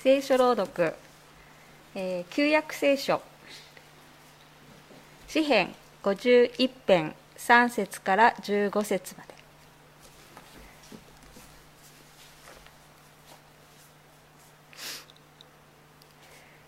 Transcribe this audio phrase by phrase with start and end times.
[0.00, 0.94] 聖書朗読、
[1.96, 3.20] えー、旧約聖書。
[5.26, 5.74] 詩編
[6.04, 9.34] 51編3節から15節まで。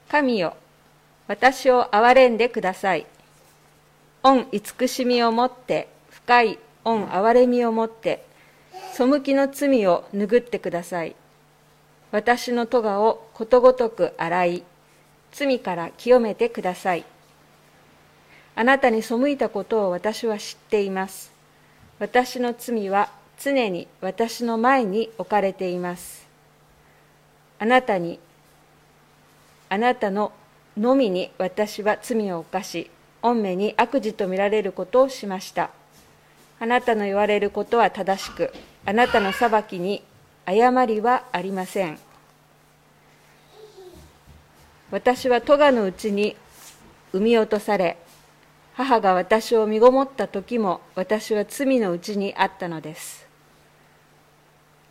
[0.09, 0.57] 神よ
[1.29, 3.07] 私を憐れんでください。
[4.25, 8.25] 御慈しみをもって深い御憐れみをもって
[8.93, 11.15] 背きの罪を拭ってください。
[12.13, 14.63] 私の咎をことごとく洗い
[15.33, 17.05] 罪から清めてください。
[18.57, 21.33] あなたに背いたことを私は知っています。
[21.99, 26.27] 私の罪は常に私の前に置かれています。
[27.59, 28.19] あなたに
[29.69, 30.33] あなたの
[30.77, 32.91] のみに私は罪を犯し
[33.23, 35.71] 御目に悪事と見られることをしました。
[36.59, 38.53] あなたの言われることは正しく
[38.85, 40.03] あなたの裁きに
[40.51, 41.97] 誤りはありません。
[44.91, 46.35] 私は咎のうちに
[47.13, 47.97] 産み落とされ
[48.75, 53.29] 母が私を身ごもった時も私は罪のうちにあったのです。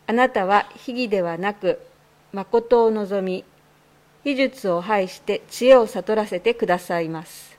[0.07, 1.81] あなたは秘技ではなく
[2.31, 3.43] 誠を望み
[4.23, 7.57] 秘術を拝して知恵を悟らせてくださいます。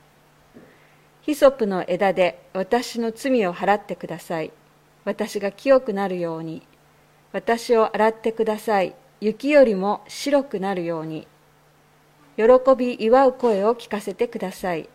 [1.20, 4.52] ヒソプの枝で私の罪を払ってください。
[5.04, 6.62] 私が清くなるように。
[7.32, 8.94] 私を洗ってください。
[9.20, 11.26] 雪よりも白くなるように。
[12.36, 12.44] 喜
[12.76, 14.88] び祝う声を聞かせてください。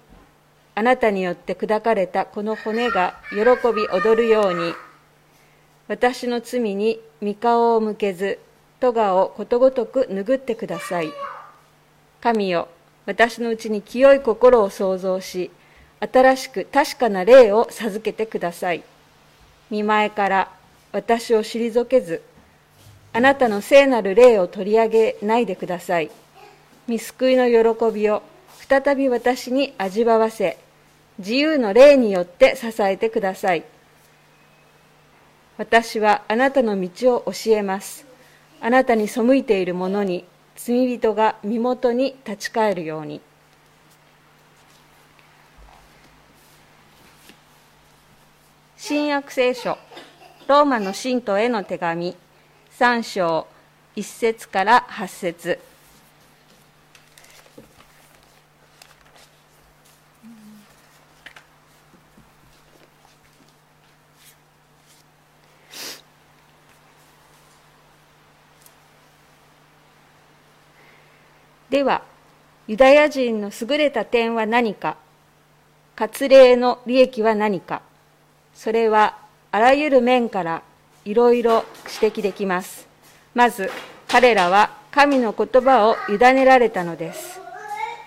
[0.73, 3.37] あなたによって砕かれたこの骨が喜
[3.73, 4.73] び踊るように。
[5.87, 8.39] 私の罪に御顔を向けず
[8.79, 11.13] 咎をことごとく拭ってください。
[12.21, 12.67] 神よ
[13.05, 15.51] 私のうちに清い心を創造し
[15.99, 18.83] 新しく確かな霊を授けてください。
[19.69, 20.51] 見前から
[20.95, 22.21] 私を退けず
[23.11, 26.09] あなたの聖なる霊を取り上げないでください。
[26.87, 28.23] 見救いの喜びを
[28.69, 30.57] 再び私に味わわせ
[31.17, 33.65] 自由の霊によって支えてください。
[35.57, 38.05] 私はあなたの道を教えます。
[38.61, 40.23] あなたに背いている者に
[40.55, 43.19] 罪人が身元に立ち返るように。
[48.77, 49.77] 新約聖書。
[50.47, 52.15] ローマの信徒への手紙。
[52.77, 53.47] 3章
[53.95, 55.59] 1節から8節。
[71.71, 72.03] では
[72.67, 74.95] ユダヤ人の優れた点は何か？
[75.95, 77.81] 割礼の利益は何か？
[78.53, 79.24] それは
[79.55, 80.63] あらゆる面から
[81.05, 81.63] いろいろ
[82.01, 82.89] 指摘できます。
[83.33, 83.71] まず
[84.05, 87.39] 彼らは神の言葉を委ねられたのです。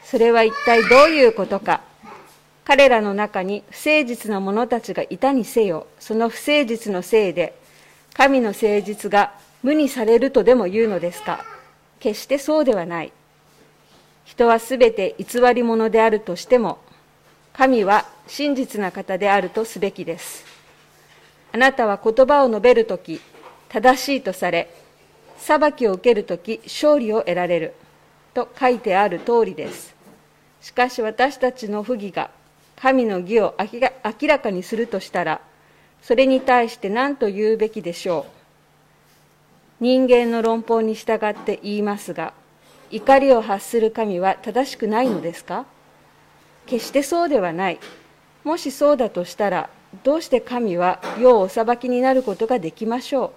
[0.04, 1.80] それは一体どういうことか。
[2.66, 5.86] 彼らの中に不誠実な者たちがいたにせよ。
[5.98, 7.58] その不誠実のせいで
[8.12, 9.32] 神の誠実が
[9.62, 11.46] 無にされるとでも言うのですか。
[11.98, 13.12] 決してそうではない。
[14.26, 16.76] 人はすべて偽り者であるとしても
[17.54, 20.57] 神は真実な方であるとすべきです。
[21.52, 23.20] あなたは言葉を述べるとき、
[23.68, 24.70] 正しいとされ、
[25.38, 27.74] 裁きを受けるとき、勝利を得られる。
[28.34, 29.94] と書いてある通りです。
[30.60, 32.30] しかし私たちの不義が
[32.76, 35.40] 神の義を明らかにするとしたら、
[36.02, 38.32] それに対して何と言うべきでしょう。
[39.80, 42.32] 人間の論法に従って言いますが、
[42.90, 45.66] 怒りを発する神は正しくないのですか？
[46.66, 47.80] 決してそうではない。
[48.44, 49.70] もしそうだとしたら、
[50.04, 53.32] どうして神は世をお裁きになることができましょ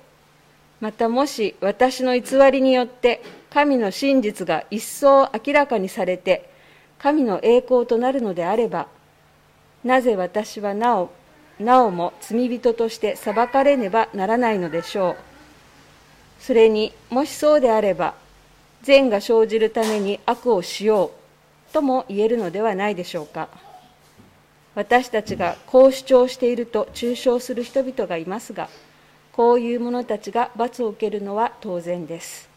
[0.81, 0.83] う？
[0.83, 6.49] またもし私の偽りによって神の真実が一層明らかにされて、
[6.97, 8.87] 神の栄光となるのであれば、
[9.83, 11.11] なぜ私はなお、
[11.59, 15.15] なおも罪人として裁かれねばならないのでしょう？
[16.39, 18.15] それにもしそうであれば、
[18.81, 21.11] 善が生じるために悪をしよ
[21.69, 23.47] うとも言えるのではないでしょうか。
[24.73, 28.69] 私たちがこう主張していると中傷する人々がいますが、
[29.33, 32.49] こういう者たちが罰を受けるのは当然です。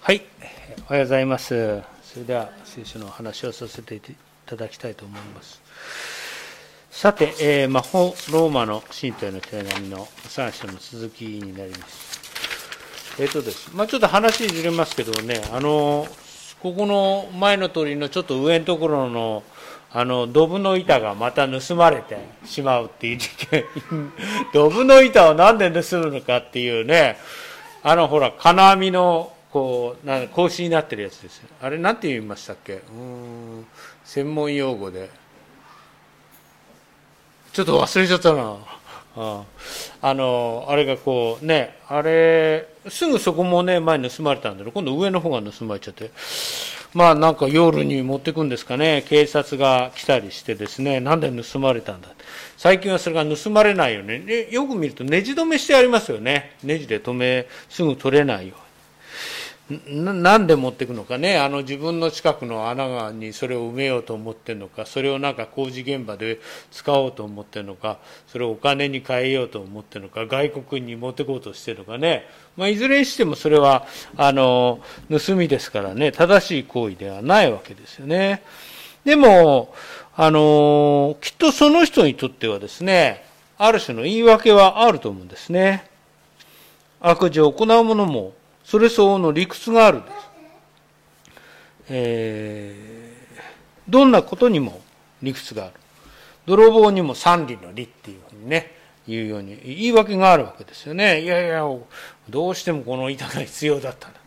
[0.00, 0.22] はい、
[0.86, 1.82] おはようございます。
[2.04, 4.00] それでは聖書の話をさせてい
[4.46, 5.60] ただきたいと思います。
[6.90, 13.20] さて、えー、魔法ローマの信徒への手紙の3章の続きになります。
[13.20, 16.06] えっ、ー、とです、まあ、ちょっと話ずれますけどね、あの、
[16.60, 19.44] ここの前の通りのちょっと上のところの
[19.90, 23.64] あのドブの板がまた盗まれてしまうっていう事件。
[24.52, 27.16] ドブの板をなんで盗むのかっていうね
[27.82, 31.42] あのほら金網のこうな格子になってるやつです。
[31.62, 32.82] あれなんて言いましたっけ？
[32.92, 33.66] うん
[34.04, 35.10] 専門用語で。
[37.58, 38.56] ちょっと忘れちゃったな。
[39.16, 39.42] あ
[40.00, 40.14] あ。
[40.14, 46.12] のあれがこうねあれすぐそこもね前盗まれたんだけど今度上の方が盗まれちゃって。
[46.94, 49.04] まあなんか夜に持ってくんですかね。
[49.08, 51.00] 警察が来たりしてですね。
[51.00, 52.10] なんで盗まれたんだ。
[52.56, 54.46] 最近はそれが盗まれないよね。
[54.52, 56.56] よく見るとネジ止めしてありますよね。
[56.62, 58.67] ネジで止めすぐ取れないよう
[59.70, 72.26] になんで持っていくのかね、あの自分の近くの穴にそれを埋めようと思ってるのか、それをなんか工事現場で使おうと思ってるのか、それをお金に変えようと思ってるのか、外国に持っていこうとしてるのかね、
[72.56, 73.86] まあ、いずれにしてもそれは
[74.16, 74.80] あの
[75.10, 78.42] 盗みですからね、正しい行為ではないわけですよね。
[79.04, 79.74] でも、
[80.16, 83.24] あのきっとその人にとってはですね、
[83.58, 85.84] ある種の言い訳はあると思うんですね。
[87.00, 88.32] 悪事を行う者も
[88.68, 90.14] それ相応の理屈があるんです。
[91.88, 93.40] えー、
[93.88, 94.82] どんなことにも
[95.22, 95.72] 理屈がある。
[96.44, 98.74] 泥棒にも三里の理っていうふうにね、
[99.06, 101.22] 言うように言い訳があるわけですよね。
[101.22, 101.64] いやいや、
[102.28, 104.20] どうしてもこの板が必要だったんだ。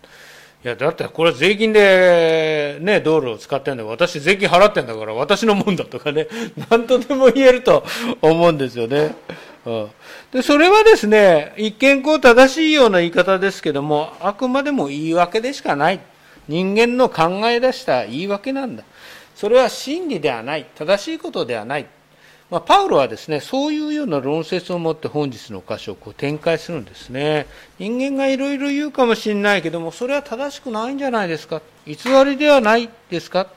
[0.65, 6.27] いや、だってこれは税金でね、道路を使ってんだ私税金払ってんだから私のもんだとかね、
[6.71, 7.83] 何とでも言えると
[8.23, 9.13] 思うんですよね。
[10.31, 15.99] でそれはですね、一見こう正しいような言い方ですけども、あくまでも言い訳でしかない。
[16.47, 18.83] 人間の考え出した言い訳なんだ。
[19.35, 20.65] それは真理ではない。
[20.75, 21.85] 正しいことではない。
[22.49, 27.47] まあ、パウロはですね、そういうような論説を持って本日の箇所をこう展開するんですね。
[27.79, 31.61] 人間がいろいろ言うかもしれないけども、それは正しくないんじゃないですか。
[31.85, 33.47] 偽りではないですか。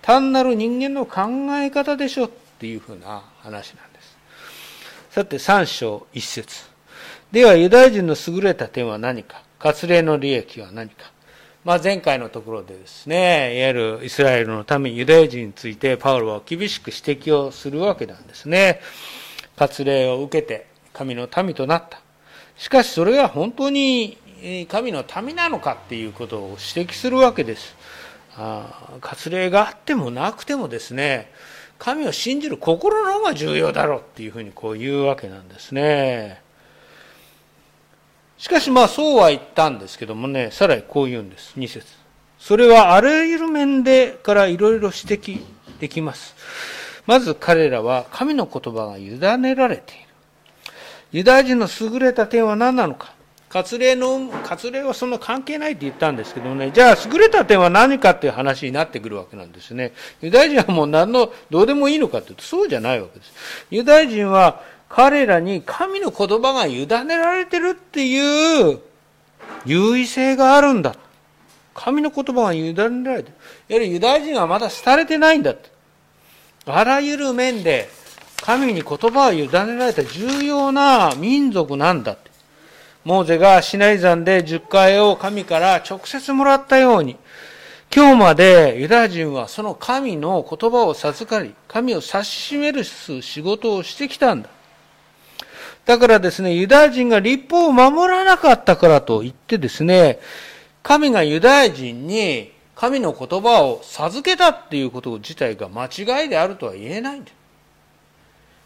[0.00, 1.22] 単なる人間の考
[1.58, 2.30] え方でしょっ
[2.60, 3.85] ていうふうな話なんです。
[5.16, 6.62] さて3章1節
[7.32, 9.42] ではユダヤ人の優れた点は何か？
[9.58, 11.10] 割礼の利益は何か？
[11.64, 18.80] まあ、前回のところでですね、いわゆるイスラエルのためユダヤ人についてパウロは厳しく指摘をするわけなんですね。
[19.56, 21.98] 割礼を受けて神の民となった。
[22.58, 24.18] しかしそれが本当に
[24.68, 27.74] 神の民なのかっていうことを指摘するわけです。
[28.36, 31.32] あ割礼があってもなくてもですね、
[31.78, 36.40] 神を信じる心の方が重要だろうっていうふうにこう言うわけなんですね。
[38.38, 41.54] しかしまあそうは言ったんですけどもね、さらにこう言うんです。
[41.56, 41.86] 2節
[42.38, 45.42] それはあらゆる面でからいろいろ指摘
[45.80, 46.34] できます。
[47.06, 50.06] まず彼らは神の言葉が委ねられている。
[51.12, 53.15] ユダヤ人の優れた点は何なのか
[53.48, 59.92] 割礼の、割礼はそんな関係ないって言ったんですけどね、じゃあ優れた点は何かっていう話になってくるわけなんですね。
[60.20, 63.32] ユダヤ人はもう何の、どうでもいいのかっていうと、そうじゃないわけです。
[63.70, 68.80] ユダヤ人は彼らに神の言葉が委ねられてるっていう
[69.64, 70.94] 優位性があるんだ。
[71.74, 73.34] 神の言葉が委ねられてる。
[73.68, 75.54] やはりユダヤ人はまだ廃れてないんだ。
[76.66, 77.88] あらゆる面で
[78.42, 82.16] 神に言葉を委ねられた重要な民族なんだ。
[83.06, 87.16] モーゼがシナイ山で十回を神から直接もらったように、
[87.94, 94.48] 今日までユダヤ人はその神の言葉を授かり、神を指し示める仕事をしてきたんだ。
[95.84, 100.18] だからですね、ユダヤ人が立法を守らなかったからといってですね、
[100.82, 107.30] 神がユダヤ人に神の言葉を授けたっていうこと自体が間違いであるとは言えないんだ。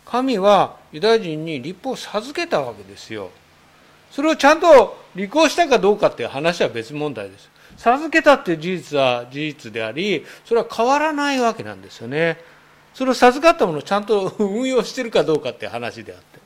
[0.07, 3.31] 神はユダヤ人に立法を授けたわけですよ。
[4.11, 7.51] それをちゃんと履行したかどうかっていう話は別問題です。
[7.77, 12.39] 授けたっていう事実は事実であり、それは変わらないわけなんですよね。
[12.93, 16.41] それを授かったものをちゃんと運用してるかどうかっていう話であって。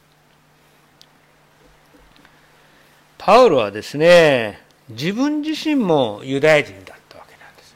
[3.19, 7.75] パウロはですね、自分自身もユダヤ人だったわけなんです。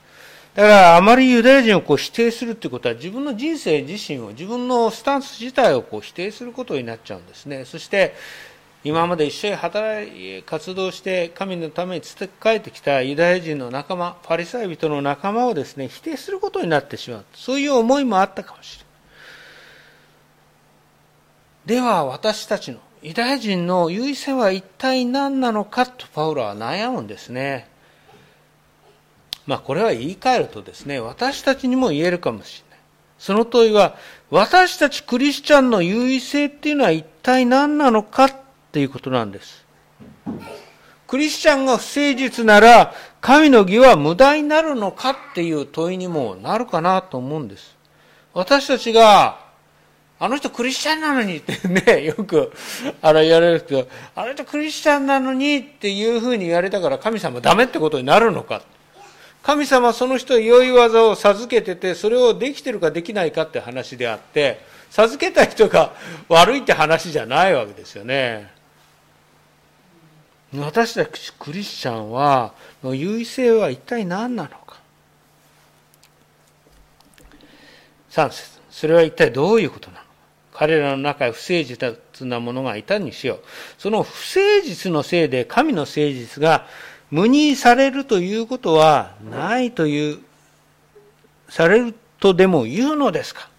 [0.54, 7.64] だからあまりユダヤ人をこう否定するってことは自分の人生自身を、自分のスタンス自体をこう否定することになっちゃうんですね。
[7.64, 8.14] そして、
[8.84, 17.24] 今まで一緒に働い活動して神のために伝えてきたユダヤ人の仲間パリサイ人の仲間をですね否定することになってしまう。
[17.34, 18.88] そういう思いもあったかもしれない
[21.80, 27.68] では私たちのユダヤ人の優位性は一体何なのかとパウロは悩むんですね。
[29.46, 32.80] まあこれは言い換えるとですね私たちにも言えるかもしれない。
[33.18, 33.96] その問いは
[34.30, 38.30] 私たちクリスチャンの優位性っていうのは一体何なのか
[38.68, 39.64] っていうことなんです。
[41.06, 47.76] クリスチャンが不誠実なら、神の義は無駄になるのかっていう問いにもなるかなと思うんです。
[48.34, 49.38] 私たちが、
[50.20, 52.52] あの人クリスチャンなのにってね、 よく、
[53.00, 58.60] あら言われるけど、あの人クリスチャンなのにっていうふうに言われたから神様ダメってことになるのか。
[59.42, 64.60] 神様その人良い技を授けてて、それをできてるかできないかって話であって、
[64.90, 65.92] 授けた人が
[66.28, 68.57] 悪いって話じゃないわけですよね。
[70.56, 74.80] 私たちクリスチャンは、の優位性は一体何なのか。
[78.10, 80.08] 3節それは一体どういうことなのか。
[80.54, 83.40] 彼らの中に不誠実なものがいたにしよう。
[83.76, 86.66] その不誠実のせいで神の誠実が
[87.10, 90.18] 無にされるということはないという、
[91.48, 93.50] されるとでも言うのですか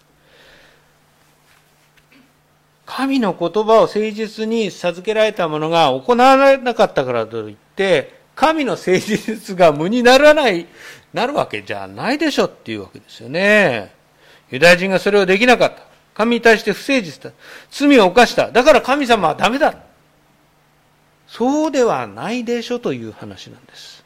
[2.90, 10.66] 神の言葉を誠実に授けられたものが行われなかったからといって、神の誠実が無にならない、
[11.12, 13.94] なるわけじゃないでしょっていうわけですよね。
[14.50, 15.82] ユダヤ人がそれをできなかった。
[16.14, 17.36] 神に対して不誠実だ。
[17.70, 18.50] 罪を犯した。
[18.50, 19.72] だから神様はダメだ。
[21.28, 24.04] そうではないでしょという話なんです。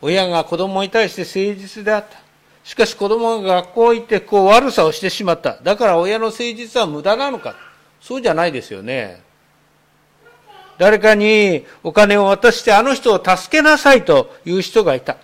[0.00, 2.16] 親が子供に対して誠実であった。
[2.64, 5.58] しかし子供が学校行ってこう悪さをしてしまった。
[5.62, 7.65] だから親の誠実は無駄なのか。
[8.00, 9.22] そうじゃないですよね。
[10.78, 15.16] 誰かにお金を渡してあの人を助けなさいという人がいた。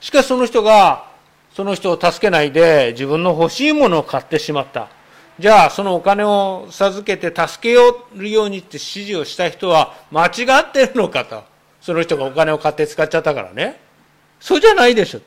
[0.00, 1.06] しかしその人が
[1.52, 4.88] その人を助けないで自分の欲しいものを買ってしまった。
[5.38, 11.44] じゃあそのお金を授けて助けようようにって指示をした人は間違ってるのかと。
[11.80, 13.80] その人がお金を買って使っちゃったからね。
[14.40, 15.20] そうじゃないでしょ。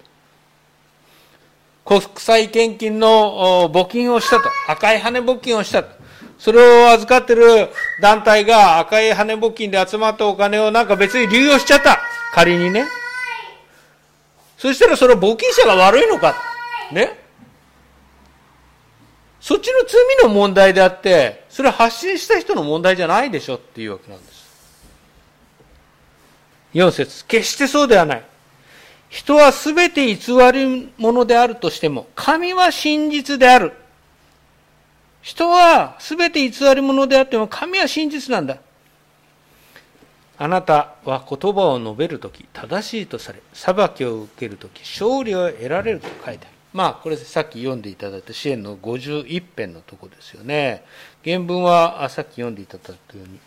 [1.85, 4.43] 国際献金の募金をしたと。
[4.67, 5.98] 赤い羽募金をしたと。
[6.39, 7.69] それを預かってる
[8.01, 11.99] 団体が赤い羽募金で集まったお金をなんか別に流用しちゃった。
[12.33, 12.85] 仮にね。
[14.57, 16.35] そしたらその募金者が悪いのか。
[16.93, 17.19] ね。
[19.41, 24.39] そっちの罪の問題であって、それ発信した人の問題じゃないでしょっていうわけなんです。
[26.73, 28.23] 4節決してそうではない。
[29.09, 33.73] 人はすべて偽り者であるとしても、神は真実である。
[35.21, 38.57] 人は全て偽り者であっても神は真実なんだ。
[40.37, 46.55] あなたは言葉を述べるとき、正しいとされ、裁きを受けるとき、勝利を得られると書いてある。
[46.71, 50.83] まあ、これさっき読んでいただいた支援の51編のとこですよね。
[51.25, 53.39] 原文はさっき読んでいただいたように、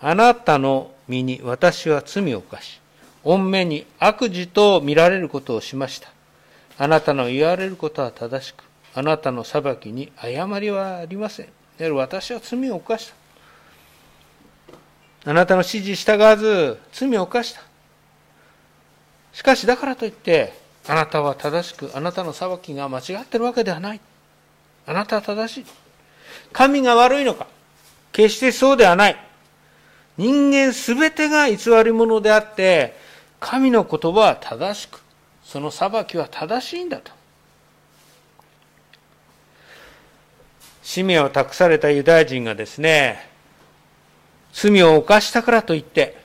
[0.00, 2.80] あなたの身に私は罪を犯し、
[3.22, 6.08] 御目に悪事と見られることをしました。
[6.76, 11.46] あなたの言われることは正しく、あなたの裁きに誤りはありません。
[11.78, 13.12] やはり私は罪を犯し
[15.24, 15.30] た。
[15.30, 17.62] あなたの指示従わず罪を犯した。
[19.32, 20.52] しかしだからといって、
[20.86, 24.00] あなたは正しく、あなたの裁きが間違ってるわけではない。
[24.86, 25.66] あなたは正しい。
[26.52, 27.46] 神が悪いのか
[28.12, 29.16] 決してそうではない。
[30.18, 32.94] 人間すべてが偽り者であって、
[33.40, 35.00] 神の言葉は正しく、
[35.44, 37.12] その裁きは正しいんだと。
[40.82, 43.28] 使命を託されたユダヤ人がですね、
[44.52, 46.16] 罪を犯したからといって、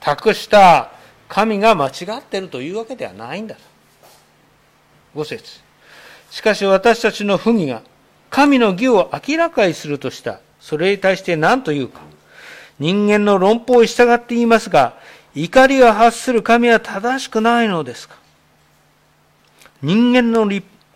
[0.00, 0.92] 託した
[1.28, 3.60] 神が間違っているというわけではないんだと。
[5.14, 5.60] 五節。
[6.30, 7.82] しかし私たちの不義が
[8.28, 10.40] 神の義を明らかにするとした。
[10.60, 12.00] それに対して何というか。
[12.78, 14.98] 人間の論法に従って言いますが、
[15.34, 18.16] 怒りを発する神は正しくないのですか
[19.82, 20.48] 人間の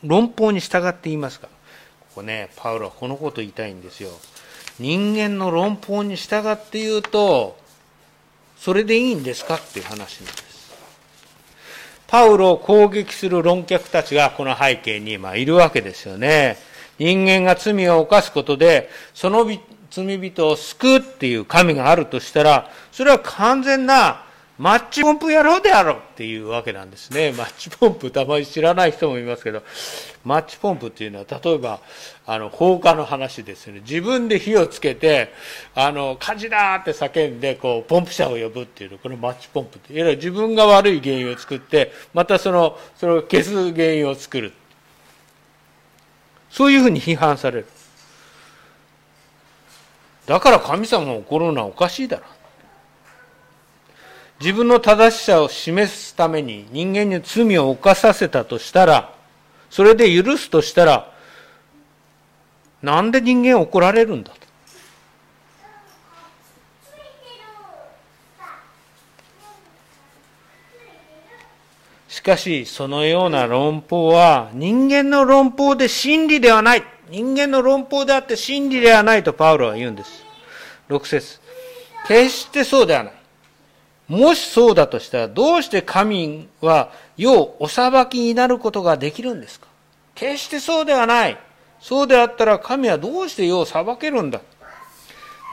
[0.02, 1.48] 論法に従って言いますが、
[2.18, 4.10] こね、パウロはこのこと言いたいんですよ。
[4.78, 7.56] 人間の論法に従って言うと、
[8.56, 10.48] それでいいんですかっていう話なんです。
[12.08, 16.56] パウロを攻撃する論客たちがこの背景に今いるわけですよね。
[16.98, 19.46] 人間が罪を犯すことで、その
[19.90, 24.24] 罪人を救うっていう神があるとしたら、それは完全な
[24.58, 27.30] マッチポンプやろうであろうっていうわけなんですね。
[27.38, 29.62] マッチポンプ、たまに知らない人もいますけど、
[30.24, 31.78] マッチポンプっていうのは、例えば、
[32.26, 33.80] あの、放火の話ですね。
[33.80, 35.32] 自分で火をつけて、
[35.76, 39.92] あの、火事だって叫んで、こう、ポンプ車を呼ぶっていうの、これマッチポンプって。
[39.92, 44.52] いわゆる自分が悪い原因を作って、またその、それを消す原因を作る。
[46.50, 47.66] そういうふうに批判される。
[50.26, 52.37] だから神様が怒るのはおかしいだろう。
[54.40, 59.12] 自分の正しさを示すために人間に罪を犯させたとしたら、
[59.68, 61.12] それで許すとしたら、
[62.82, 64.38] なんで人間怒られるんだと。
[72.08, 76.84] しかし、そのような論法は人間の論法で真理ではない。
[77.10, 80.24] 人間の論法であって真理ではないとパウロは言うんです。
[80.88, 81.40] 6節
[82.06, 83.17] 決してそうではない。
[84.08, 89.66] もしそうだとしたら、どうして神は世をお裁きになることができるんですか？
[90.14, 91.38] 決してそうではない。
[91.80, 94.40] そうであったら神はどうして世を裁けるんだ？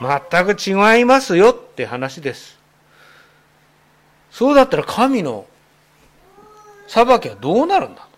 [0.00, 2.58] 全く違いますよって話です。
[4.30, 5.46] そうだったら神の
[6.88, 8.08] 裁きはどうなるんだ？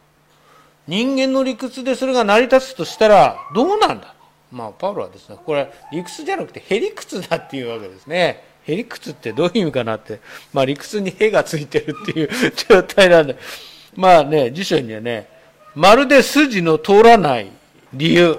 [0.87, 4.15] 人間の理屈でそれが成り立つとしたらどうなんだ？
[4.51, 8.48] まあ、パウロはですね、これ理屈じゃなくてへり屈だっていうわけですね。
[8.69, 10.21] へり屈ってどういう意味かなって、
[10.53, 12.29] まあ理屈にへがついてるっていう
[12.69, 13.37] 状態なんで、
[13.97, 15.27] まあね、辞書にはね、
[15.75, 17.51] まるで筋の通らない
[17.95, 18.39] 理由、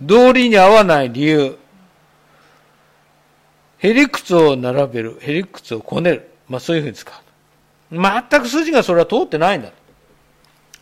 [0.00, 1.58] 道理に合わない理由、
[3.78, 7.14] へり屈を並べる、へり屈をこねる、まあそういうふうに使う。
[7.90, 9.70] 全く筋がそれは通ってないんだ。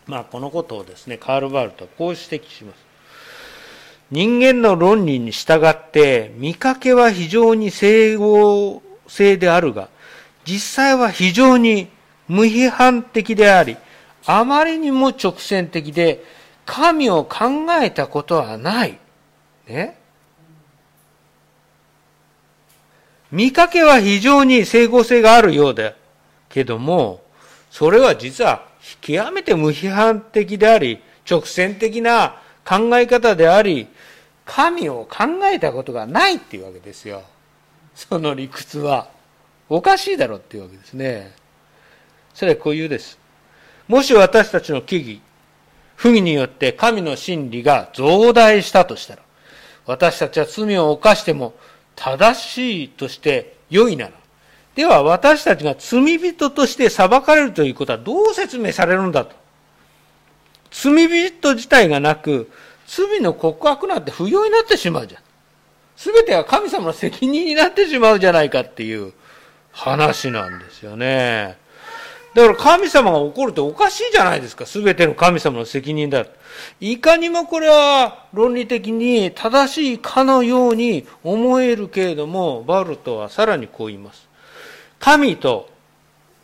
[0.07, 2.92] まあこのことをですね、カール・バールトはこう指摘します。
[4.11, 9.89] 人間の論理に従って、見かけは非常に整合性であるが、
[10.45, 11.87] 実際は非常に
[12.27, 13.77] 無批判的であり、
[14.25, 16.23] あまりにも直線的で、
[16.65, 18.97] 神を考えたことはない。
[19.67, 19.97] ね。
[23.31, 25.93] 見かけは非常に整合性があるようだ
[26.49, 27.23] けども、
[27.71, 28.67] それは実は
[29.01, 33.87] 極めて無批判的であり、直線的な考え方であり、
[34.45, 37.23] 神を考えたことがないっていうわけですよ。
[37.95, 39.09] その理屈は。
[39.69, 41.33] おかしいだろっていうわけですね。
[42.33, 43.17] それはこういうです。
[43.87, 45.21] もし私たちの危機、
[45.95, 49.21] 不義によって神の真理が増大したとしたら、
[49.85, 51.53] 私たちは罪を犯しても
[51.95, 54.11] 正しいとして良いなら、
[54.75, 59.35] では私たちが罪人として裁かれるということはどう説明されるんだと。
[60.71, 62.49] 罪人自体がなく、
[62.95, 65.21] 罪の告白なんて不要になってしまうじゃん。
[65.95, 69.13] すべては神様の責任になってしまうじゃないかっていう
[69.71, 71.57] 話なんですよね。
[72.35, 74.65] だから神様が怒るっておかしいじゃないですか。
[74.65, 76.25] すべての神様の責任だ。
[76.79, 84.27] いかにもこれは論理的に正しいかのように思えるけれども、バルトはさらにこう言います。
[84.99, 85.69] 神と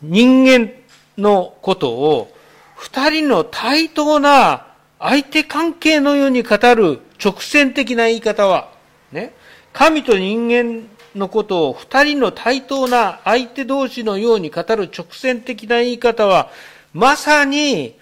[0.02, 0.70] 人間
[1.18, 2.32] のことを
[2.76, 4.69] 二人の対等な
[5.00, 8.70] 相手関係のように語る直線的な言い方は、
[9.10, 9.32] ね、
[9.72, 16.50] 神と人間のことを二人の対等な相手同士のように語る直線的な言い方は、
[16.92, 17.96] まさに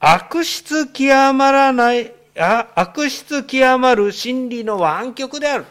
[0.00, 5.66] 悪質極まらない、あ悪質極まる真理の湾曲である。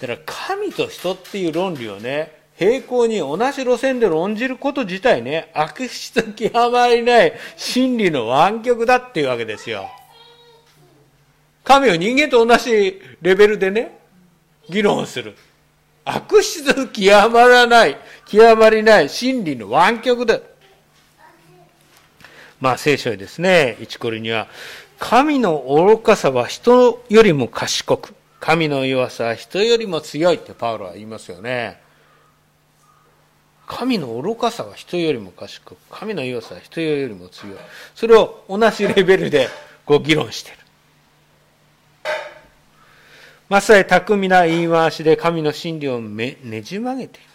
[0.00, 9.88] だから神と人っていう論理をね、平行に同じ路線で論じること自体ね、悪質極まりない真理の湾曲だっていうわけですよ。
[11.64, 13.98] 神を人間と同じレベルでね、
[14.68, 15.38] 議論する。
[16.04, 17.96] 悪質極まらない、
[18.26, 20.38] 極まりない真理の湾曲だ。
[22.60, 24.48] まあ聖書にですね、一コリには、
[24.98, 31.88] 神の愚かさは人よりも賢く、神の弱さは人よりも強いってパウロは言いますよね。
[33.72, 37.56] 神の愚かさは人よりも賢く、神の良さは人よりも強い。
[37.94, 39.48] それを同じレベルで
[39.86, 40.58] こう議論している。
[43.48, 47.28] まさに巧みな言い回しで神の真理をねじ曲げている。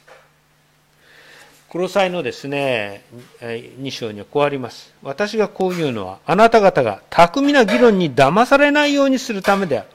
[1.70, 3.06] 黒祭のですね、
[3.42, 4.94] 2章にはこうあります。
[5.04, 9.88] 私がこう言うのは、あなた方が巧みな議論に騙されないようにするためである。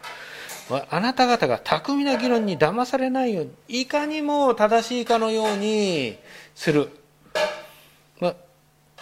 [0.70, 6.16] あなた方が巧みな議論に騙されないように、いかにも正しいかのように
[6.54, 6.88] する。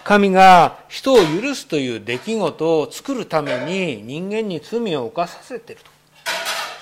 [0.04, 5.90] 神が人を許すという出来事を作るために人間に罪を犯させてると。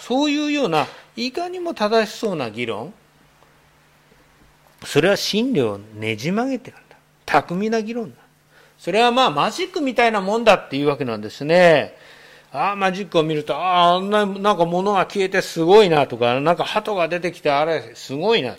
[0.00, 2.94] そういうような、いかにも正しそうな議論。
[4.84, 6.96] それは真理をねじ曲げてるんだ。
[7.24, 8.16] 巧みな議論だ。
[8.78, 11.96] それはまあマジックみたいなもんだっていうわけなんですね。
[12.56, 18.56] ああ、マジックを見ると、ああ、あんな、なんか物が消えてすごいなとか、なんか鳩が出てきて、あれ、すごいな。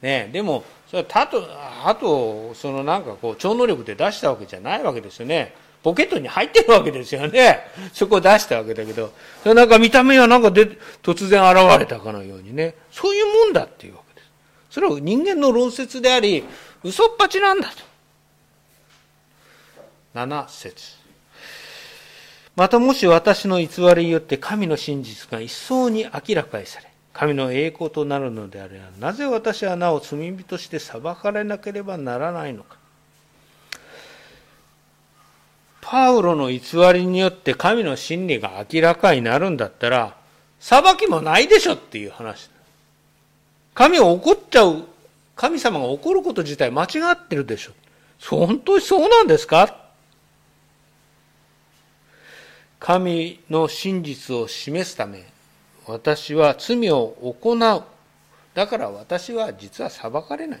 [0.00, 5.52] ねでも、それは鳩、鳩を、そのなんかこう、超能力で出したわけじゃないわけですよね。
[5.82, 7.60] ポケットに入ってるわけですよね。
[7.92, 9.12] そこを出したわけだけど、
[9.42, 12.74] それなんか見た目はなんかで突然現れたかのようにね。
[12.90, 14.30] そういうもんだっていうわけです。
[14.70, 16.44] それは人間の論説であり、
[16.82, 17.76] 嘘っぱちなんだと。
[20.14, 20.97] 7節
[22.58, 32.76] またもし私の偽りによって神の真実が一層に明らかにされ、神の栄光となるのであれば、なぜ私はなお罪人として裁かれなければならないのか。
[35.82, 36.60] パウロの偽
[36.92, 40.16] りによって神の真理が明らかになるんだったら、
[40.58, 42.50] 裁きもないでしょっていう話。
[43.72, 44.82] 神を怒っちゃう、
[45.36, 47.72] 神様が怒ること自体間違ってるでしょ。
[48.20, 49.86] 本当にそうなんですか？
[52.78, 55.24] 神の真実を示すため、
[55.86, 57.82] 私は罪を行う。
[58.54, 60.60] だから私は実は裁かれない。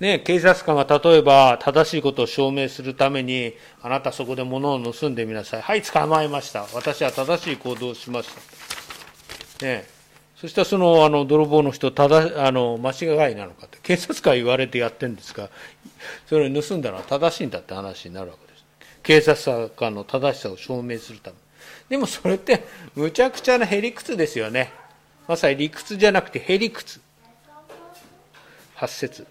[0.00, 5.62] ね、警察官が例えば正しいことを証明するために、あなたそこで物を盗んでみなさい。
[5.62, 6.66] はい、捕まえました。
[6.74, 8.28] 私は正しい行動をしまし
[9.60, 9.64] た。
[9.66, 9.86] ね、
[10.36, 15.48] そしたらそのあの泥棒の人ただあの間違いなのかって警察官言われてやってるんですが
[16.26, 18.45] それを盗んだのは正しいんだって話になるわけ
[19.06, 21.36] 警察官の正しさを証明するため。
[21.88, 22.64] でもそれって
[22.96, 24.72] むちゃくちゃなへりくつですよね。
[25.28, 27.00] まさに理屈じゃなくてへりくつ
[28.74, 29.24] 八節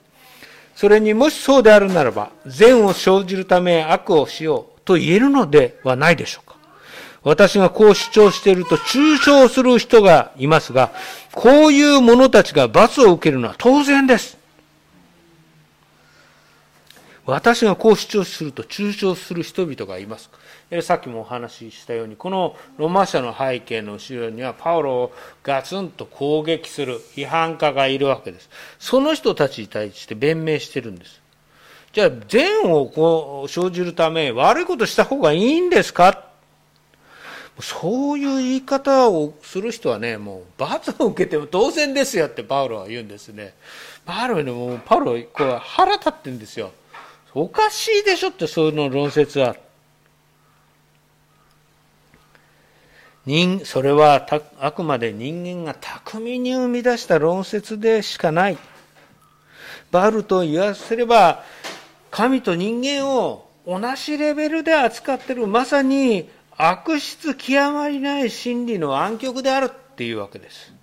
[0.75, 6.55] それにもしそうであるならば善を生じるため悪をしようと言えるのではないでしょうか。
[7.23, 10.93] 私がこう主張していると抽象する人がいますが、
[11.33, 14.37] こういう者たちが罰を受けるのは当然です。
[17.25, 20.29] 私がこう主張すると抽象する人々がいます。
[20.81, 28.49] さっきもお話ししたように、このロマ社の背景の後ろには、パウロをガツンと攻撃する批判家がいるわけです。
[28.79, 31.21] その人たちに対して弁明してるんです。
[31.93, 36.25] じゃあ、善をこう生じるため、悪いことした方がいいんですか？
[37.61, 43.53] そういう言い方をする人はね、もう罰を受けても当然ですよってパウロは言うんですね。
[44.05, 46.71] パウロにもパウロこれ腹立ってるんですよ。
[47.35, 49.57] おかしいでしょってそういうの論説は。
[53.25, 54.25] 人、それは
[54.59, 58.57] あくまで人間が巧みに生み出した論説でしかない。
[59.91, 61.43] バルと言わせれば、
[62.09, 70.74] 神と人間を同じレベルで扱ってる、まさに悪質極まりない真理の暗極であるっていうわけです。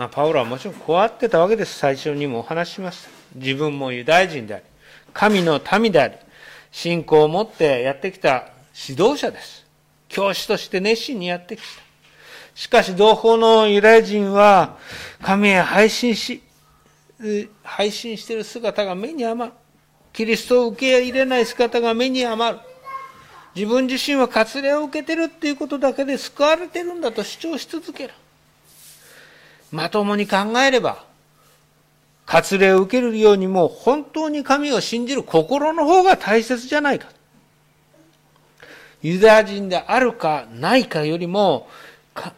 [0.00, 1.78] まあ、パウロはもちろんこうあってたわけです。
[1.78, 3.10] 最初にもお話ししました。
[3.34, 4.64] 自分もユダヤ人であり、
[5.12, 6.14] 神の民であり、
[6.72, 8.48] 信仰を持ってやってきた
[8.88, 9.66] 指導者です。
[10.08, 11.66] 教師として熱心にやってきた。
[12.54, 14.78] しかし同胞のユダヤ人は
[15.20, 16.42] 神へ配信し、
[17.62, 19.56] 配信している姿が目に余る。
[20.14, 22.64] キリストを受け入れない姿が目に余る。
[23.54, 28.14] 自分自身は割礼を受けてるっていうことだけで救われてるんだと主張し続ける。
[29.72, 31.04] まともに考えれば、
[32.26, 37.08] 割礼を受けるようにも本当に神を信じる心の方が大切じゃないか。
[39.02, 41.68] ユダヤ人であるかないかよりも、
[42.14, 42.34] か、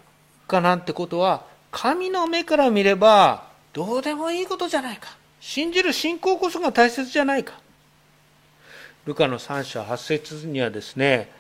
[0.46, 5.16] かなんてことは、神の目から見れば、どうでもいいことじゃないか。
[5.40, 7.54] 信じる信仰こそが大切じゃないか。
[9.06, 11.30] ルカの3章8節にはですね、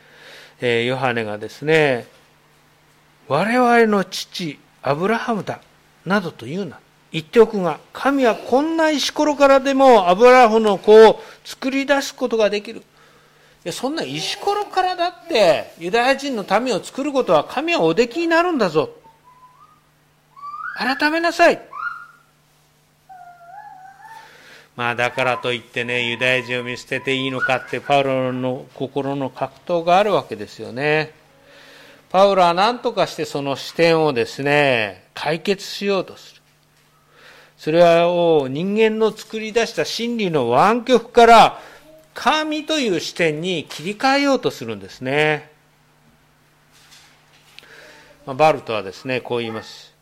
[0.60, 2.06] えヨハネがですね、
[3.28, 5.60] 我々の父、アブラハムだ、
[6.04, 6.78] などと言うな。
[7.12, 12.80] 言っておくが、神はこんな石ころからでもアブラハムの子を作り出すことができる。
[12.80, 12.82] い
[13.64, 18.90] や、そんな石ころからだって、ユダヤ人の民を作ることは神はおできになるんだぞ。
[20.76, 21.60] 改めなさい。
[24.74, 31.12] まあだからといってね、ユダヤ人を見捨てていいのかってパウロの心の格闘があるわけですよね。
[32.12, 36.42] パウロは何とかしてその視点をですね、解決しようとする。
[37.56, 41.58] それを人間の作り出した真理の湾曲から
[42.12, 45.50] 神という視点に切り替えようとするんですね。
[48.26, 49.94] まバルトはですね、こう言います。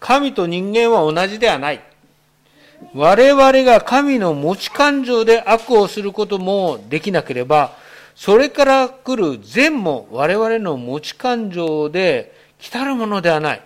[0.00, 1.80] 神と人間は同じではない。
[2.92, 7.82] 我々が神の持ち感情で悪をすることもできなければ、
[8.14, 13.62] それから来る善も我々の持ち感情で来たるものではない。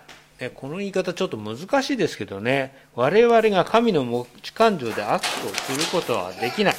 [0.55, 6.75] この言い方ちょっと難しいですけどね、我々が神の持ち感情で悪をすることはできない。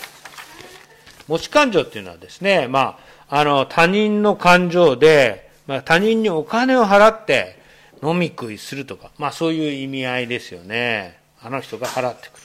[1.29, 7.61] 持ち感情っていうのはですね、まあ、あの、他人の感情で、まあ、他人にお金を払って
[8.03, 11.21] 飲み食いするとか、まあそういう意味合いですよね。
[11.43, 12.43] あの人が払ってくる。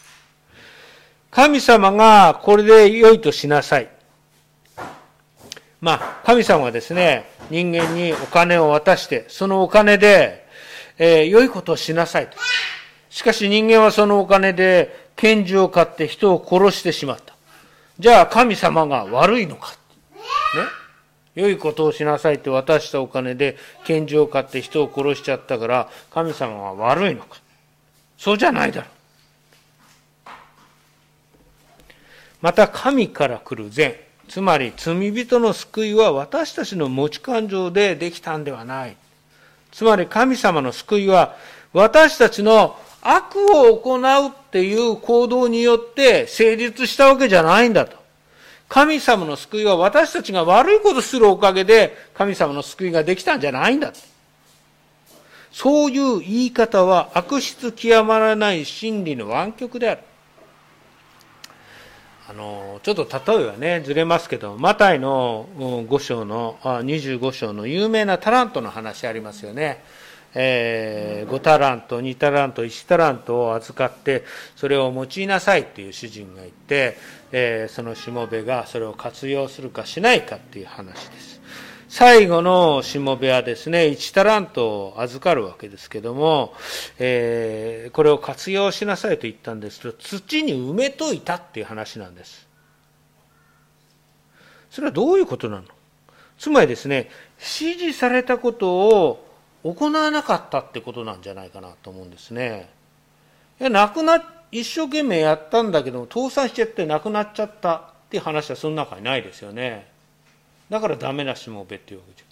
[1.32, 3.90] 神様がこれで良いとしなさい。
[5.82, 10.46] まあ、神様はですね、人間にお金を渡して、そのお金で、
[10.98, 12.38] えー、良いことをしなさいと。
[13.10, 17.34] しかし人間はそのお金で拳銃を買って人を殺してしまった。
[18.00, 19.72] じゃあ神様が悪いのか。
[20.12, 20.20] ね。
[21.36, 27.38] 良いことをしなさいって渡したお金で拳銃を買って人を殺しちゃったから神様は悪いのか。
[28.18, 28.90] そうじゃないだろう。
[32.42, 33.96] また神から来る善、
[34.28, 38.98] つまり罪人の救いは私たちの持ち感情でできたんではない。
[39.72, 41.36] つまり神様の救いは
[41.74, 47.98] 私たちの悪を行うっていう行動によって成立したわけじゃないんだと。
[48.68, 54.00] 神様の救いは私たちが悪いことするおかげで神様の救いができたんじゃないんだと。
[55.52, 60.02] そういう言い方は悪質極まらない真理の湾曲である。
[62.28, 69.84] あの、ちょっと例えはね、ずれますけど、マタイの5章のあ、25章の有名なタラントの話ありますよね。
[70.34, 76.98] えー、5タラント、2タラント、1タラントを預かって、それを用いなさいっていう主人がいて、
[77.32, 81.35] えー、そのしもべがそれを活用するかしないかっていう話です。
[81.98, 86.54] 最後のしもべはですね、1タラントを預かるわけですけども、
[87.00, 92.50] えー、これを活用しなさいと言ったんですけど、土に埋めといたっていう話なんです。
[94.72, 95.64] それはどういうことなの？
[96.38, 99.26] つまりですね、指示されたことを
[99.64, 102.68] 行わなかったってことなんじゃないかなと思うんですね。
[103.62, 109.95] いや、亡くな、一生懸命やったんだけども、倒産しちゃって亡くなっちゃったっていう話はその中にないですよね。
[110.70, 112.26] だからダメなしもべっていうわけじゃ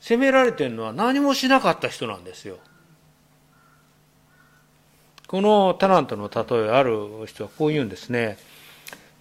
[0.00, 2.58] 責められてるのは何もしなかった人なんですよ。
[5.26, 8.38] このタラントの例えある人はこう言うんですね。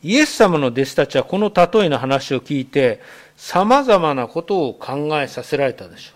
[0.04, 3.02] イエス様の弟子たちはこの例えの話を聞いて、
[3.36, 6.16] 様々なことを考えさせられたでしょう。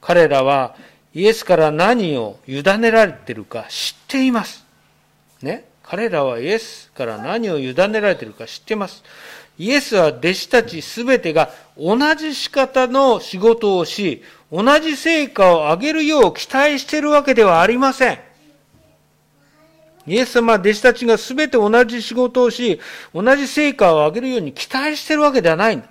[0.00, 0.74] 彼らは
[1.12, 4.64] イエスから何を委ねられてるか知っています。
[5.42, 5.64] ね。
[5.82, 9.04] 彼らはイエスから何を委ねられてるか知っています。
[9.58, 18.18] イエスは弟子たちすべてが同じ仕方の仕事をし、同じ成果を上げるよう期待しているわけではありません。
[20.06, 22.80] イエス様は弟子たちがすべて同じ仕事をし、
[23.12, 25.88] 同じ成果を上げるように期待しているわけではないんだ。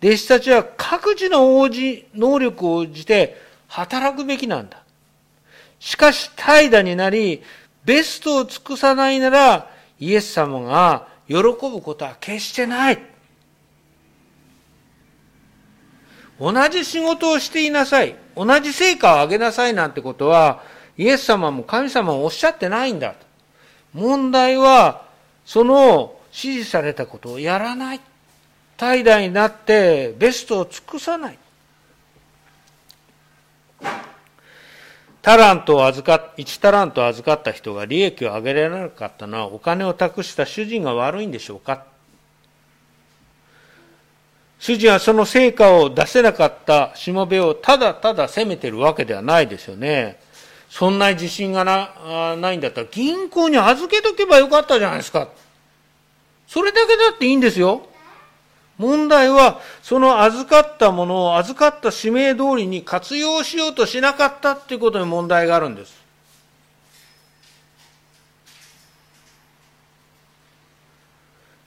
[0.00, 4.82] 弟子たちは各自の応じ、能力を応じて働くべきなんだ。
[5.80, 7.42] しかし、怠惰になり、
[7.84, 12.98] ベストを尽くさないなら、イエス様が喜ぶことは決してない。
[16.40, 18.16] 同じ仕事をしていなさい。
[18.36, 20.62] 同じ成果を上げなさいなんてことは、
[20.96, 23.26] イエス様も神様もおっしゃってないんだと。
[23.92, 25.06] 問題は、
[25.44, 28.00] その指示されたことをやらない。
[28.76, 31.38] 怠惰になってベストを尽くさない。
[35.28, 41.84] タラントを預かっ、1タラントを預かった人が利益を上げられなかったのはお金を託した主人が悪いんでしょうか？
[44.58, 50.18] 主人はその成果を出せなかったしもべをただただ責めてるわけではないですよね。
[50.70, 55.28] そんな自信がなないんだったら銀行に預けとけばよかったじゃないですか。
[56.46, 57.86] それだけだっていいんですよ。
[58.78, 65.98] 問題は、その預かったものを預かった使命通りに活用しようとしなかったっていうことに問題があるんです。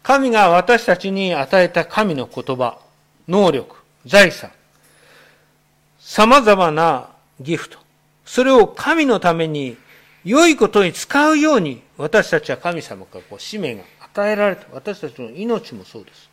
[0.04, 2.80] 神が私たちに与えた神の言葉、
[3.28, 4.52] 能力、財産、
[6.00, 7.78] 様々なギフト、
[8.26, 9.78] それを神のために
[10.24, 14.65] 良いことに使うように私たちは神様からこう使命が与えられた。
[14.71, 16.31] 私たちの命もそうです。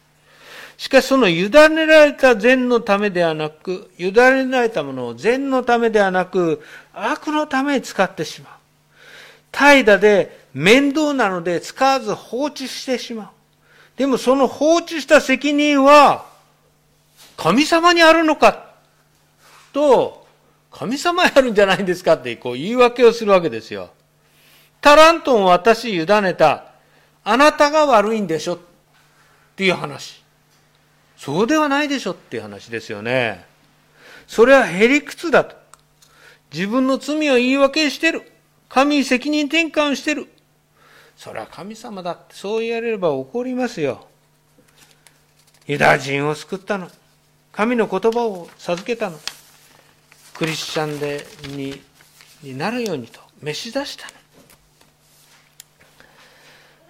[0.78, 1.50] しかしその委ね
[1.86, 6.62] られた善のためではなく、委ねられたものを善のためではなく、
[6.94, 8.52] 悪のために使ってしまう。
[9.50, 13.28] 怠惰で面倒なので使わず放置してしまう。
[13.96, 16.26] でもその放置した責任は、
[17.36, 18.70] 神様にあるのか
[19.72, 20.28] と、
[20.70, 23.90] 神様にあるんじゃないんですかってこう言い訳をするわけですよ。
[24.80, 26.66] タラントンを私委ねた。
[27.24, 28.58] あなたが悪いんでしょっ
[29.56, 30.27] ていう話。
[31.18, 33.44] そうではないでしょっていう話ですよね。
[34.28, 35.56] それはへりくつだと。
[36.52, 38.30] 自分の罪を言い訳してる。
[38.68, 40.28] 神に責任転換してる。
[41.16, 44.06] それは神様だってそう言われれば怒りますよ。
[45.66, 46.88] ユダヤ人を救ったの。
[47.50, 49.18] 神の言葉を授けたの。
[50.34, 51.82] クリスチャンでに
[52.44, 54.12] になるようにと召し出したの。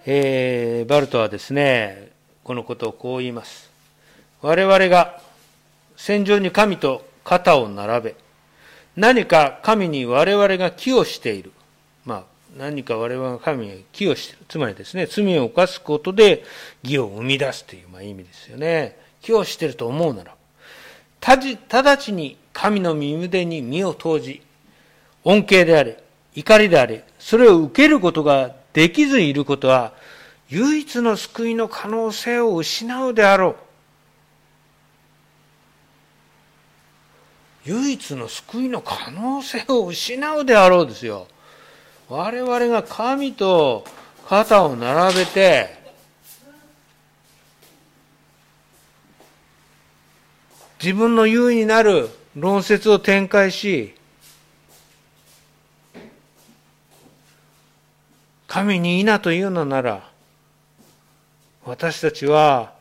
[0.05, 2.11] えー、バルトはですね、
[2.43, 3.69] このことをこう言います。
[4.41, 5.19] 我々が
[5.95, 8.15] 戦場に神と肩を並べ、
[8.95, 11.51] 何か神に我々が寄与している。
[12.05, 12.23] まあ、
[12.57, 14.45] 何か我々が神に寄与している。
[14.47, 16.43] つまりですね、罪を犯すことで
[16.83, 18.97] 義を生み出すという、まあ、意味ですよね。
[19.21, 20.33] 寄与していると思うなら、
[21.21, 24.41] 直ちに神の身腕に身を投じ、
[25.23, 26.01] 恩恵であれ、
[26.33, 29.93] 怒りであれ、それを受けることができずいることは、
[30.49, 33.55] 唯一の救いの可能性を失うであろう。
[37.69, 41.27] 唯一の救いの可能性を失うであろうですよ。
[42.07, 43.85] 我々が神と
[44.27, 45.77] 肩を並べて、
[50.81, 53.93] 自分の優位になる論説を展開し、
[58.47, 60.09] 神にいなというのなら、
[61.65, 62.73] 私たちは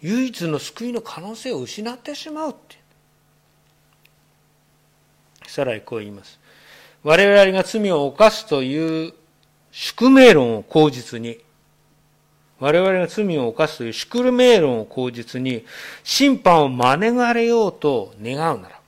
[0.00, 2.75] 唯一の救いの可能性を失ってしまうって。
[5.56, 6.38] さらにこう言います。
[7.02, 9.14] 我々が罪を犯すという
[9.72, 11.38] 宿命論を口実に、
[12.60, 15.64] 我々が罪を犯すという宿命論を口実に、
[16.04, 18.78] 審判を免れようと願うなら、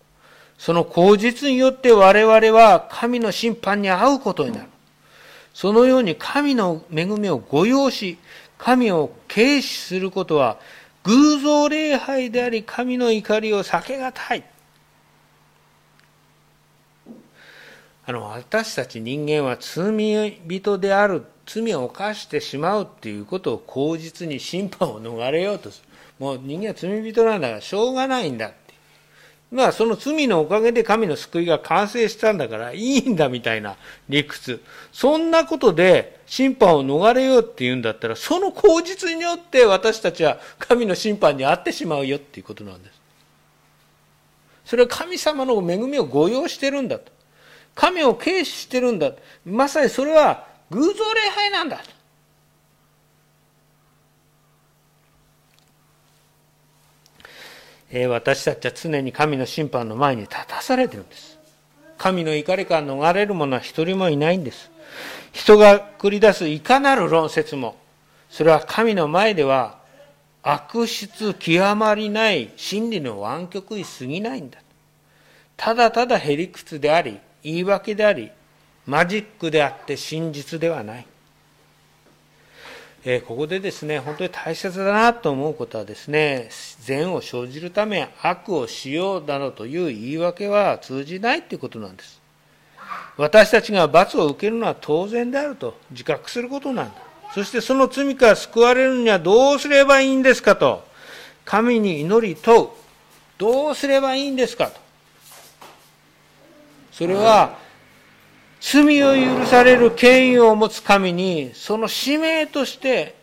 [0.59, 4.68] その口実によって我々は神の審判に遭うことになる。
[5.54, 8.18] そのように神の恵みを誤用し、
[8.59, 10.59] 神を軽視することは
[11.04, 14.44] 偶像礼拝であり神の怒りを避けがたい。
[18.08, 25.88] あの、私たち人間は罪人である、罪を犯してしまうっていうことを口実に審判を逃れようとする。
[26.18, 28.56] もう人間は罪人なんだからしょうがないんだって。
[29.52, 33.76] まあその罪のおかげで神の救いが完成したんだからいいんだみたいな
[34.08, 34.62] 理屈。
[34.90, 42.98] そんなことで審判を逃れようって言うんだったら、その口実によって私たちは神の審判に遭ってしまうよっていうことなんです。
[44.64, 47.17] それは神様の恵みを誤用してるんだと。
[47.74, 49.12] 神を軽視してるんだ。
[49.44, 51.81] まさにそれは偶像礼拝なんだ。
[57.90, 61.38] えー、私たちは常に神の審判の前に立たされてるんです。
[61.96, 64.70] 神の怒りから逃れる者は一人もいないんです。
[65.33, 67.76] 人が繰り出すいかなる論説も、
[68.31, 69.78] それは神の前では
[70.42, 74.59] 悪質極まりない真理の湾曲に過ぎないんだ。
[75.57, 78.31] ただただへりくつであり、言い訳であり
[78.87, 81.07] マジックであって真実ではない、
[83.05, 86.48] えー、ここでですね本当に大切だなと思うことはですね
[86.81, 92.18] 善を生じるため悪をしようなどという言い訳は通じないということなんです。
[93.18, 96.94] 私たちが罰を受けるのは当然であると自覚することなんだ。
[97.35, 100.87] そしてその罪から救われるにはどうすればいいんですかと。
[101.44, 102.68] 神に祈り問う。
[103.37, 104.88] どうすればいいんですかと。
[106.98, 107.56] それは、
[108.61, 113.14] 罪を許される権威を持つ神に、その使命として、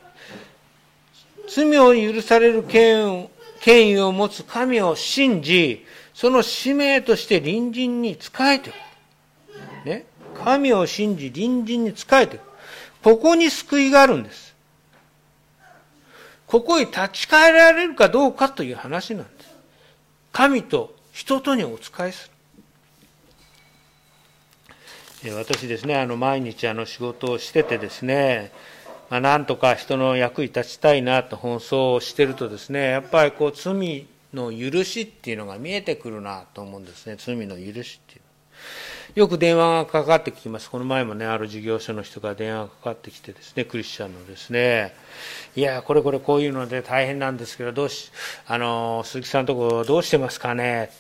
[1.50, 3.28] 罪を許される権
[3.66, 8.76] 威を持つ神を信じ、その使命として隣人に仕えていく。
[9.86, 10.06] ね。
[10.42, 12.44] 神を信じ隣人に仕えていく。
[13.04, 14.56] ここに救いがあるんです。
[16.48, 19.54] ここに立ち返られるかどうかという話なんです。
[20.32, 22.35] 神と人とにお仕えする。
[25.32, 28.52] 私ですね、あの毎日あの仕事をしててですね、
[29.10, 31.56] まあ、なんとか人の役に立ちたいなと奔
[31.98, 38.22] 走してるとですね、やっぱりこう罪の許しっていうのが見えてくるなと思うんですね、罪の許しっていう。
[39.16, 40.70] よく電話がかかってきます。
[40.70, 44.94] この前もね、ある事業所の人が電話がかかってきてですね、クリスチャンのですね、
[45.56, 48.12] いや、これこれこういうので大変なんですけど、どうし、
[48.46, 50.92] あの、鈴木さんのとこどうしてますかね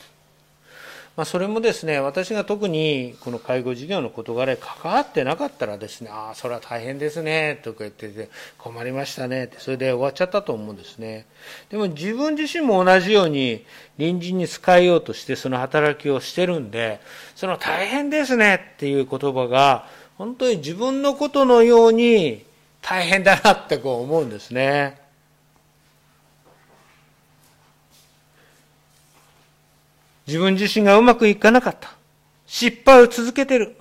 [1.15, 11.25] まあ、それもですね私が特にこの介護事業の事柄に関わってなかったらですねああそれは大変ですねとか言ってて困りましたねってそれで終わっちゃったと思うんですね。
[11.69, 13.65] でも自分自身も同じように
[13.97, 16.99] 隣人に使いようとしてその働きをしてるんで
[17.36, 22.45] その大変ですねっていう言葉が本当に自分のことのように
[22.82, 25.04] 大変だなってこう思うんですね。
[30.27, 31.95] 自分自身がうまくいかなかった。
[32.47, 33.75] 失敗を続けてる。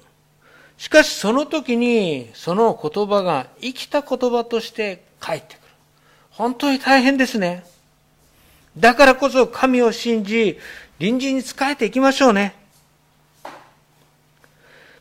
[0.76, 5.59] しかしその時にその言葉が生きた言葉として返ってくる。
[6.30, 7.64] 本当に大変ですね。
[8.76, 10.59] だからこそ神を信じ、
[10.99, 12.55] 隣人に仕えていきましょうね。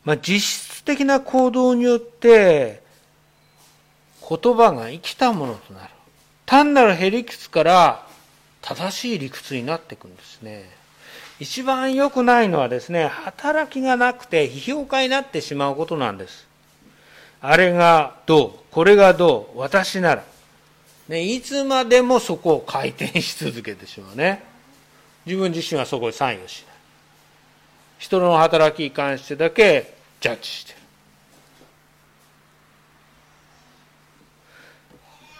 [0.05, 2.83] まあ、実質的な行動によって
[4.19, 5.89] 言葉が生きたものとなる。
[6.45, 8.05] 単なるへりくつから
[8.61, 10.69] 正しい理屈になっていくんですね。
[11.43, 16.47] 一番良くないのはですね、働きがなくて批評家になってしまうことなんです。
[17.41, 20.23] あれがどう、これがどう、私なら。
[21.09, 24.41] ね、いつまでもそこを回転し続けてしまうね。
[25.25, 26.75] 自分自身はそこに参与しない。
[27.97, 30.77] 人の働きに関してだけジャッジしてる。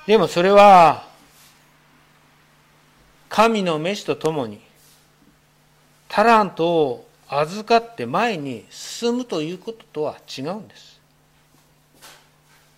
[0.08, 1.08] でもそれは、
[3.30, 4.60] 神の召しとともに、
[6.14, 11.02] タラントを預かって前に進むということとは違うんです。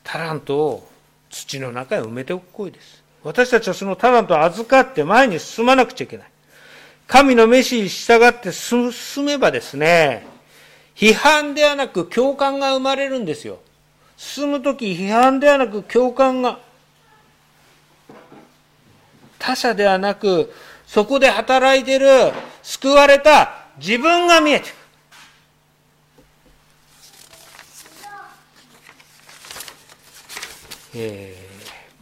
[0.06, 0.90] タラントを
[1.30, 3.04] 土の中へ埋めておく行為です。
[3.26, 6.28] 私たちはそのタラントを預かって前に進まなくちゃいけない。
[7.08, 8.94] 神の召しに従って進
[9.26, 10.26] めばですね、
[10.96, 13.60] 批判ではなく共感が生まれるんですよ。
[14.16, 16.60] 進むとき批判ではなく共感が。
[19.38, 20.54] 他者ではなく、
[20.96, 22.08] そこで働いてる
[22.64, 24.76] 救われた自分が見えてくる。
[30.96, 31.36] え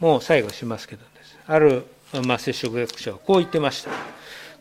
[0.00, 1.36] もう最後しますけどです。
[1.44, 1.86] ある、
[2.24, 3.90] まあ、接触学者はこう言ってました。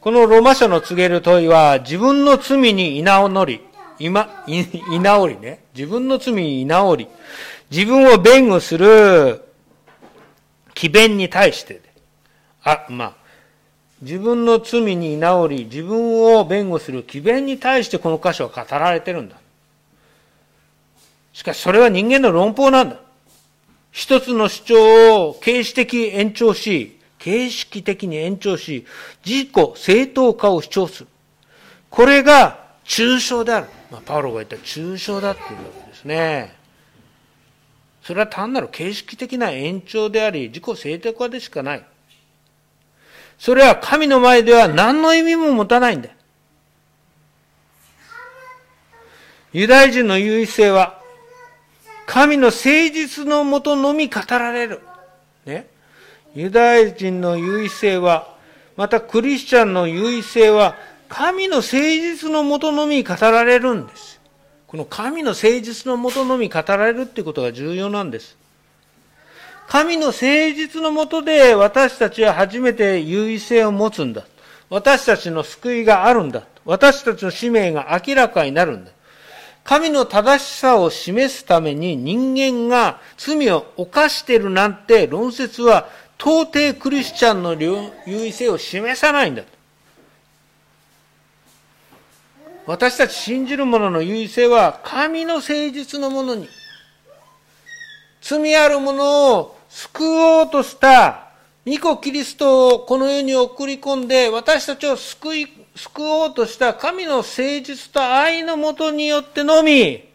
[0.02, 3.62] このロマ書の告げる問いは、自分の罪に居直り、
[4.00, 5.64] 今、居直りね。
[5.76, 7.08] 自分の罪に居直り、
[7.70, 9.44] 自分を弁護する
[10.74, 11.84] 奇弁に対して、
[12.64, 13.23] あ、まあ、
[14.04, 19.38] 自分の罪に居直り、自分を弁護する奇弁に対してこの箇所は語られてるんだ。
[21.32, 23.00] しかしそれは人間の論法なんだ。
[23.92, 28.86] 一つの主張を形式的延長し、形式的に延長し、
[29.26, 31.08] 自己正当化を主張する。
[31.90, 33.68] これが抽象である。
[33.90, 36.54] まあ、パウロが言った抽象だっていうわけですね。
[38.04, 41.86] それは単なる形式的な延長であり、自己正当化でしかない。
[43.44, 46.08] それは神の前では何の意味も持たないんだ。
[49.52, 51.02] ユダヤ人の優位性は、
[52.06, 54.80] 神の誠実のもとのみ語られる。
[55.46, 55.68] ね。
[56.34, 58.34] ユダヤ人の優位性は、
[58.78, 60.78] またクリスチャンの優位性は、
[61.10, 64.22] 神の誠実のもとのみ語られるんです。
[64.68, 68.38] この神の誠実のもとのみ語られるっていうことが重要なんです。
[69.74, 74.24] 神の誠実のもとで私たちは初めて優位性を持つんだ。
[74.70, 76.44] 私たちの救いがあるんだ。
[76.64, 78.92] 私たちの使命が明らかになるんだ。
[79.64, 89.42] 神の正しさを示すために人間が罪を犯しているなんて論説は到底クリスチャンの優位性を示さないんだ。
[92.68, 96.48] 私たち信じる者の優位性は神の誠実のものに
[98.22, 101.30] 罪ある者を救おうとした
[101.66, 110.08] 御子キリストをこの世に送り込んで私たちを救い救おうとした神の誠実と愛のもとによってのみ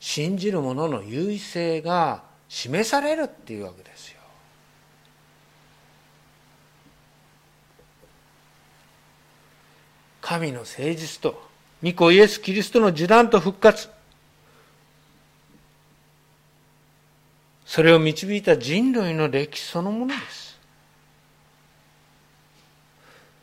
[0.00, 4.20] 信じる者の優位性が示されるっていうわけですよ。
[10.22, 11.42] 神の誠実と
[11.82, 13.90] 御子イエス・キリストの受難と復活
[17.66, 20.56] それを導いた人類の歴史そのものです。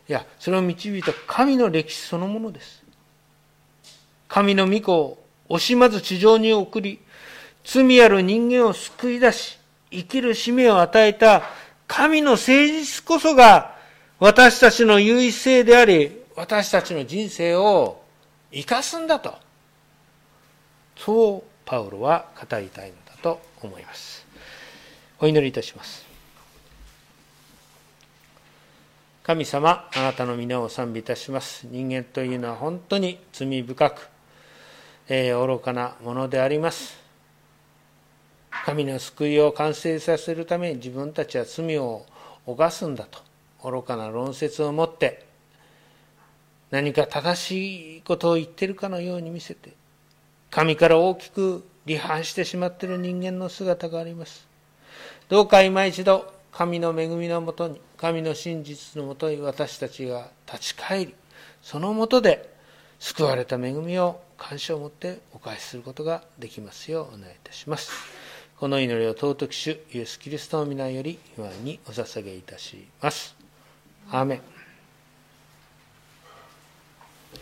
[0.08, 2.84] いやそれを導いた神の歴史そのものです。
[4.30, 7.00] 神の御子を惜しまず地上に送り
[7.66, 9.60] 罪ある人間を救い出し
[9.92, 11.44] 生きる使命を与えた
[11.88, 13.76] 神の誠実こそが
[14.20, 18.02] 私たちの優位性であり私たちの人生を
[18.52, 19.36] 生かすんだと。
[20.96, 23.03] そうパウロは語りたいの
[23.68, 24.26] 思います。
[25.20, 26.06] お祈りいたします。
[29.24, 31.66] 神様あなたの皆を賛美いたします。
[31.68, 34.10] 人間というのは本当に罪深く、
[35.08, 37.04] えー、愚かなものであります。
[38.66, 42.06] 神の救いを完成させるために自分たちは罪を
[42.46, 43.20] 犯すんだと
[43.70, 45.26] 愚かな論説を持って
[46.72, 49.74] 何か正しいことを言ってるかのように見せて
[50.50, 54.48] 神から大きく離反してしまっている人間の姿があります。
[55.30, 61.16] どうか今一度神の恵みのもとに神の真実のもとに私たちが立ち返り
[61.62, 62.54] そのもとで
[63.00, 67.92] 救われた恵みを感謝を持ってお返しすることができますようお願いいたします。
[68.60, 73.36] この祈りを尊き主イエス・キリストの皆より今にお捧げいたします。
[74.10, 74.53] アーメン。